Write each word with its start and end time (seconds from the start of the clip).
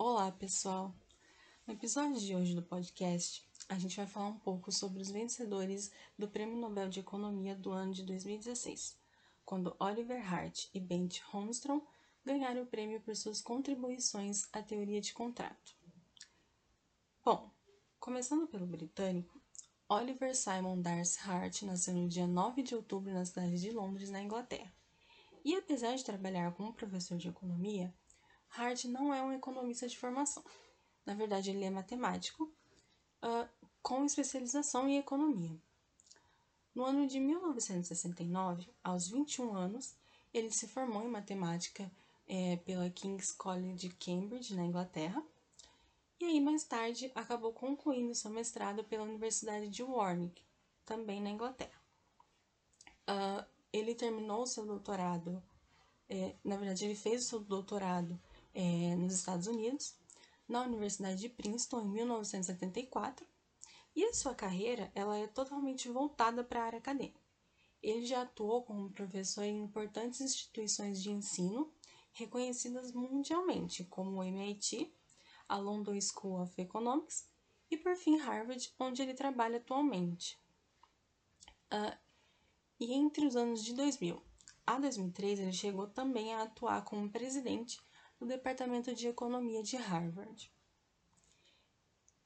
Olá, 0.00 0.30
pessoal! 0.30 0.94
No 1.66 1.74
episódio 1.74 2.20
de 2.20 2.32
hoje 2.32 2.54
do 2.54 2.62
podcast, 2.62 3.44
a 3.68 3.76
gente 3.76 3.96
vai 3.96 4.06
falar 4.06 4.28
um 4.28 4.38
pouco 4.38 4.70
sobre 4.70 5.02
os 5.02 5.10
vencedores 5.10 5.90
do 6.16 6.28
Prêmio 6.28 6.56
Nobel 6.56 6.88
de 6.88 7.00
Economia 7.00 7.56
do 7.56 7.72
ano 7.72 7.92
de 7.92 8.04
2016, 8.04 8.96
quando 9.44 9.74
Oliver 9.80 10.32
Hart 10.32 10.66
e 10.72 10.78
Bengt 10.78 11.20
Holmström 11.32 11.82
ganharam 12.24 12.62
o 12.62 12.66
prêmio 12.66 13.00
por 13.00 13.16
suas 13.16 13.40
contribuições 13.40 14.46
à 14.52 14.62
teoria 14.62 15.00
de 15.00 15.12
contrato. 15.12 15.74
Bom, 17.24 17.50
começando 17.98 18.46
pelo 18.46 18.68
britânico, 18.68 19.42
Oliver 19.88 20.32
Simon 20.36 20.80
Darcy 20.80 21.18
Hart 21.28 21.62
nasceu 21.62 21.94
no 21.94 22.06
dia 22.06 22.28
9 22.28 22.62
de 22.62 22.76
outubro 22.76 23.12
na 23.12 23.24
cidade 23.24 23.60
de 23.60 23.72
Londres, 23.72 24.10
na 24.10 24.22
Inglaterra. 24.22 24.72
E 25.44 25.56
apesar 25.56 25.96
de 25.96 26.04
trabalhar 26.04 26.54
como 26.54 26.72
professor 26.72 27.18
de 27.18 27.26
economia, 27.26 27.92
Hart 28.50 28.84
não 28.84 29.12
é 29.12 29.22
um 29.22 29.32
economista 29.32 29.86
de 29.86 29.98
formação. 29.98 30.44
Na 31.04 31.14
verdade, 31.14 31.50
ele 31.50 31.64
é 31.64 31.70
matemático 31.70 32.52
uh, 33.22 33.48
com 33.82 34.04
especialização 34.04 34.88
em 34.88 34.98
economia. 34.98 35.56
No 36.74 36.84
ano 36.84 37.06
de 37.06 37.18
1969, 37.18 38.68
aos 38.84 39.08
21 39.08 39.56
anos, 39.56 39.94
ele 40.32 40.50
se 40.50 40.68
formou 40.68 41.02
em 41.02 41.08
matemática 41.08 41.90
é, 42.26 42.56
pela 42.58 42.90
King's 42.90 43.32
College 43.32 43.74
de 43.74 43.88
Cambridge, 43.88 44.54
na 44.54 44.64
Inglaterra, 44.64 45.22
e 46.20 46.24
aí 46.24 46.40
mais 46.40 46.64
tarde 46.64 47.10
acabou 47.14 47.52
concluindo 47.52 48.14
seu 48.14 48.30
mestrado 48.30 48.84
pela 48.84 49.04
Universidade 49.04 49.68
de 49.68 49.82
Warwick, 49.82 50.42
também 50.84 51.20
na 51.22 51.30
Inglaterra. 51.30 51.80
Uh, 53.08 53.44
ele 53.72 53.94
terminou 53.94 54.46
seu 54.46 54.66
doutorado, 54.66 55.42
é, 56.08 56.34
na 56.44 56.56
verdade, 56.56 56.84
ele 56.84 56.94
fez 56.94 57.24
o 57.24 57.28
seu 57.28 57.40
doutorado 57.40 58.20
é, 58.58 58.96
nos 58.96 59.14
Estados 59.14 59.46
Unidos, 59.46 59.94
na 60.48 60.62
Universidade 60.62 61.20
de 61.20 61.28
Princeton, 61.28 61.82
em 61.82 61.90
1974, 61.90 63.24
e 63.94 64.04
a 64.04 64.12
sua 64.12 64.34
carreira 64.34 64.90
ela 64.96 65.16
é 65.16 65.28
totalmente 65.28 65.88
voltada 65.88 66.42
para 66.42 66.62
a 66.62 66.66
área 66.66 66.78
acadêmica. 66.80 67.20
Ele 67.80 68.04
já 68.04 68.22
atuou 68.22 68.64
como 68.64 68.90
professor 68.90 69.44
em 69.44 69.62
importantes 69.62 70.20
instituições 70.20 71.00
de 71.00 71.12
ensino 71.12 71.72
reconhecidas 72.12 72.90
mundialmente, 72.90 73.84
como 73.84 74.18
o 74.18 74.24
MIT, 74.24 74.92
a 75.48 75.56
London 75.56 75.96
School 76.00 76.42
of 76.42 76.60
Economics 76.60 77.28
e, 77.70 77.76
por 77.76 77.94
fim, 77.94 78.18
Harvard, 78.18 78.74
onde 78.80 79.02
ele 79.02 79.14
trabalha 79.14 79.58
atualmente. 79.58 80.36
Uh, 81.72 81.96
e 82.80 82.92
entre 82.92 83.24
os 83.24 83.36
anos 83.36 83.64
de 83.64 83.72
2000 83.72 84.20
a 84.66 84.80
2003, 84.80 85.38
ele 85.38 85.52
chegou 85.52 85.86
também 85.86 86.34
a 86.34 86.42
atuar 86.42 86.82
como 86.82 87.08
presidente 87.08 87.80
do 88.18 88.26
Departamento 88.26 88.94
de 88.94 89.08
Economia 89.08 89.62
de 89.62 89.76
Harvard. 89.76 90.52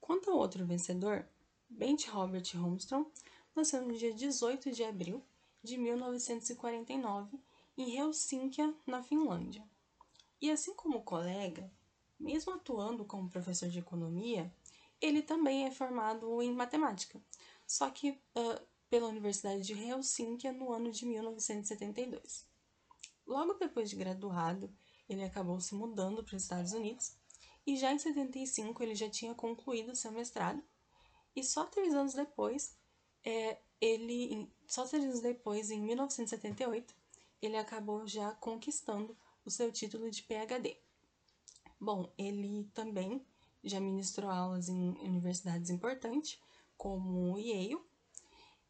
Quanto 0.00 0.30
ao 0.30 0.38
outro 0.38 0.64
vencedor, 0.64 1.26
Bengt 1.68 2.08
Robert 2.08 2.44
Holmström 2.54 3.06
nasceu 3.54 3.82
no 3.82 3.96
dia 3.96 4.12
18 4.12 4.72
de 4.72 4.84
abril 4.84 5.22
de 5.62 5.76
1949 5.76 7.38
em 7.76 7.96
Helsínquia, 7.96 8.74
na 8.86 9.02
Finlândia. 9.02 9.64
E 10.40 10.50
assim 10.50 10.74
como 10.74 10.98
o 10.98 11.02
colega, 11.02 11.70
mesmo 12.18 12.52
atuando 12.52 13.04
como 13.04 13.30
professor 13.30 13.68
de 13.68 13.78
economia, 13.78 14.52
ele 15.00 15.22
também 15.22 15.66
é 15.66 15.70
formado 15.70 16.42
em 16.42 16.52
matemática, 16.52 17.20
só 17.66 17.90
que 17.90 18.10
uh, 18.10 18.66
pela 18.88 19.08
Universidade 19.08 19.62
de 19.62 19.72
Helsínquia 19.72 20.52
no 20.52 20.72
ano 20.72 20.90
de 20.90 21.06
1972. 21.06 22.46
Logo 23.26 23.54
depois 23.54 23.88
de 23.88 23.96
graduado, 23.96 24.70
ele 25.08 25.24
acabou 25.24 25.60
se 25.60 25.74
mudando 25.74 26.22
para 26.22 26.36
os 26.36 26.42
Estados 26.42 26.72
Unidos 26.72 27.14
e 27.66 27.76
já 27.76 27.92
em 27.92 27.98
75 27.98 28.82
ele 28.82 28.94
já 28.94 29.08
tinha 29.08 29.34
concluído 29.34 29.94
seu 29.94 30.10
mestrado 30.12 30.62
e 31.34 31.42
só 31.42 31.64
três 31.64 31.94
anos 31.94 32.14
depois, 32.14 32.76
é, 33.24 33.58
ele, 33.80 34.50
só 34.66 34.86
três 34.86 35.04
anos 35.04 35.20
depois, 35.20 35.70
em 35.70 35.80
1978, 35.80 36.94
ele 37.40 37.56
acabou 37.56 38.06
já 38.06 38.32
conquistando 38.32 39.16
o 39.44 39.50
seu 39.50 39.72
título 39.72 40.10
de 40.10 40.22
PhD. 40.22 40.76
Bom, 41.80 42.12
ele 42.16 42.70
também 42.74 43.24
já 43.64 43.80
ministrou 43.80 44.30
aulas 44.30 44.68
em 44.68 44.90
universidades 45.00 45.70
importantes, 45.70 46.38
como 46.76 47.38
Yale, 47.38 47.78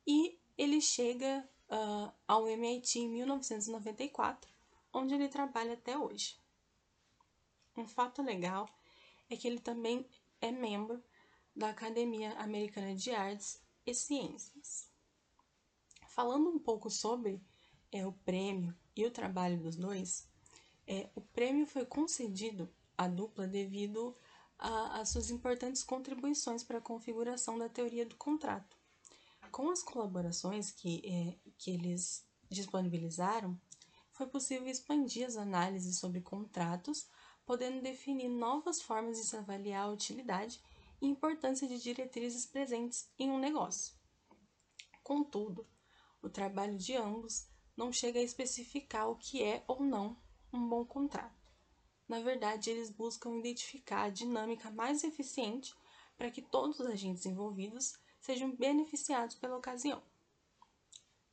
e 0.07 0.39
ele 0.57 0.81
chega 0.81 1.47
uh, 1.69 2.13
ao 2.27 2.47
MIT 2.47 3.01
em 3.01 3.09
1994, 3.09 4.51
onde 4.93 5.15
ele 5.15 5.29
trabalha 5.29 5.75
até 5.75 5.97
hoje. 5.97 6.37
Um 7.77 7.87
fato 7.87 8.23
legal 8.23 8.69
é 9.31 9.37
que 9.37 9.47
ele 9.49 9.59
também 9.59 10.07
é 10.41 10.51
membro 10.51 11.03
da 11.55 11.71
Academia 11.71 12.33
Americana 12.39 12.95
de 12.95 13.11
Artes 13.11 13.63
e 13.87 13.95
Ciências. 13.95 14.91
Falando 16.09 16.51
um 16.51 16.59
pouco 16.59 16.91
sobre 16.91 17.41
é, 17.91 18.07
o 18.07 18.13
prêmio 18.13 18.77
e 18.95 19.07
o 19.07 19.11
trabalho 19.11 19.59
dos 19.59 19.77
dois, 19.77 20.29
é, 20.87 21.09
o 21.15 21.21
prêmio 21.21 21.67
foi 21.67 21.87
concedido 21.87 22.71
à 22.97 23.09
dupla 23.09 23.47
devido 23.47 24.17
às 24.59 25.09
suas 25.09 25.29
importantes 25.31 25.83
contribuições 25.83 26.63
para 26.63 26.79
a 26.79 26.83
configuração 26.83 27.59
da 27.59 27.69
teoria 27.69 28.07
do 28.07 28.15
contrato. 28.15 28.77
Com 29.51 29.71
as 29.71 29.83
colaborações 29.83 30.71
que, 30.71 31.03
é, 31.05 31.51
que 31.59 31.73
eles 31.73 32.25
disponibilizaram, 32.49 33.61
foi 34.23 34.29
possível 34.29 34.69
expandir 34.69 35.27
as 35.27 35.37
análises 35.37 35.99
sobre 35.99 36.21
contratos, 36.21 37.09
podendo 37.45 37.83
definir 37.83 38.29
novas 38.29 38.81
formas 38.81 39.19
de 39.19 39.25
se 39.25 39.37
avaliar 39.37 39.87
a 39.87 39.91
utilidade 39.91 40.61
e 41.01 41.09
importância 41.09 41.67
de 41.67 41.81
diretrizes 41.81 42.47
presentes 42.47 43.11
em 43.19 43.31
um 43.31 43.39
negócio. 43.39 43.95
Contudo, 45.03 45.67
o 46.23 46.29
trabalho 46.29 46.79
de 46.79 46.95
ambos 46.95 47.49
não 47.77 47.93
chega 47.93 48.21
a 48.21 48.23
especificar 48.23 49.11
o 49.11 49.17
que 49.17 49.43
é 49.43 49.65
ou 49.67 49.83
não 49.83 50.17
um 50.53 50.69
bom 50.69 50.85
contrato. 50.85 51.43
Na 52.09 52.21
verdade, 52.21 52.71
eles 52.71 52.91
buscam 52.91 53.39
identificar 53.39 54.05
a 54.05 54.11
dinâmica 54.11 54.71
mais 54.71 55.03
eficiente 55.03 55.75
para 56.17 56.31
que 56.31 56.43
todos 56.43 56.79
os 56.79 56.87
agentes 56.87 57.27
envolvidos 57.27 57.99
sejam 58.21 58.55
beneficiados 58.55 59.35
pela 59.35 59.57
ocasião. 59.57 60.01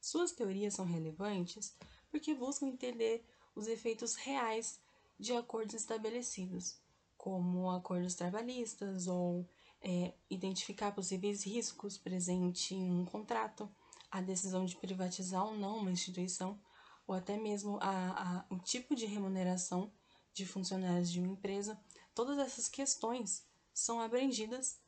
Suas 0.02 0.32
teorias 0.32 0.74
são 0.74 0.86
relevantes 0.86 1.78
porque 2.12 2.34
buscam 2.34 2.68
entender 2.68 3.26
os 3.56 3.68
efeitos 3.68 4.16
reais 4.16 4.80
de 5.20 5.34
acordos 5.34 5.76
estabelecidos, 5.76 6.80
como 7.18 7.70
acordos 7.70 8.16
trabalhistas 8.16 9.08
ou 9.08 9.48
é, 9.82 10.14
identificar 10.30 10.92
possíveis 10.92 11.44
riscos 11.44 11.98
presentes 11.98 12.72
em 12.72 12.90
um 12.90 13.06
contrato, 13.06 13.70
a 14.10 14.22
decisão 14.22 14.66
de 14.66 14.76
privatizar 14.76 15.46
ou 15.46 15.56
não 15.56 15.78
uma 15.78 15.92
instituição, 15.92 16.60
ou 17.06 17.16
até 17.16 17.38
mesmo 17.38 17.78
a, 17.82 18.40
a, 18.40 18.46
o 18.50 18.60
tipo 18.60 18.96
de 18.96 19.06
remuneração 19.06 19.92
de 20.34 20.46
funcionários 20.46 21.12
de 21.12 21.20
uma 21.20 21.34
empresa. 21.34 21.80
Todas 22.14 22.38
essas 22.38 22.68
questões 22.68 23.46
são 23.74 24.00
abrangidas 24.00 24.80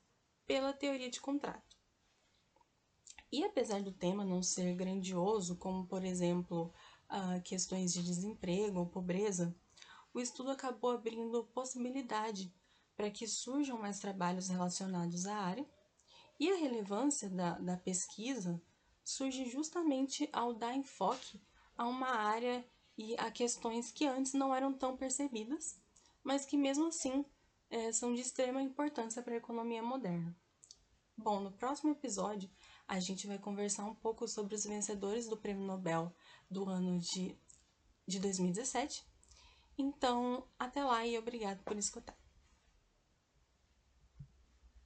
pela 0.46 0.74
teoria 0.74 1.10
de 1.10 1.20
contrato. 1.20 1.78
E 3.32 3.44
apesar 3.46 3.82
do 3.82 3.94
tema 3.94 4.26
não 4.26 4.44
ser 4.44 4.76
grandioso, 4.76 5.56
como 5.56 5.86
por 5.86 6.04
exemplo 6.04 6.74
uh, 7.12 7.42
questões 7.44 7.94
de 7.94 8.02
desemprego 8.02 8.80
ou 8.80 8.86
pobreza, 8.86 9.56
o 10.14 10.20
estudo 10.20 10.52
acabou 10.52 10.92
abrindo 10.92 11.44
possibilidade 11.54 12.54
para 12.96 13.10
que 13.10 13.28
surjam 13.28 13.80
mais 13.80 14.00
trabalhos 14.00 14.48
relacionados 14.48 15.26
à 15.26 15.36
área, 15.36 15.68
e 16.40 16.52
a 16.52 16.56
relevância 16.56 17.30
da, 17.30 17.60
da 17.60 17.78
pesquisa 17.78 18.62
surge 19.04 19.46
justamente 19.46 20.28
ao 20.34 20.54
dar 20.54 20.76
enfoque 20.76 21.40
a 21.78 21.88
uma 21.88 22.10
área 22.10 22.66
e 22.98 23.16
a 23.18 23.30
questões 23.32 23.92
que 23.92 24.06
antes 24.06 24.34
não 24.34 24.54
eram 24.54 24.74
tão 24.74 24.98
percebidas, 24.98 25.80
mas 26.24 26.46
que 26.46 26.58
mesmo 26.58 26.88
assim 26.88 27.26
é, 27.70 27.92
são 27.92 28.14
de 28.14 28.22
extrema 28.22 28.62
importância 28.62 29.22
para 29.22 29.34
a 29.34 29.38
economia 29.38 29.82
moderna. 29.82 30.36
Bom, 31.18 31.40
no 31.40 31.52
próximo 31.52 31.92
episódio 31.92 32.50
a 32.92 33.00
gente 33.00 33.26
vai 33.26 33.40
conversar 33.40 33.86
um 33.86 33.96
pouco 33.96 34.28
sobre 34.28 34.54
os 34.54 34.66
vencedores 34.66 35.26
do 35.26 35.38
Prêmio 35.38 35.66
Nobel 35.66 36.14
do 36.50 36.68
ano 36.70 37.00
de, 37.00 37.40
de 38.06 38.20
2017. 38.20 39.02
Então, 39.78 40.46
até 40.60 40.84
lá 40.84 41.08
e 41.08 41.18
obrigado 41.18 41.64
por 41.64 41.78
escutar. 41.78 42.21